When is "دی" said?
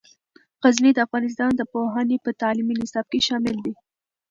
3.65-3.73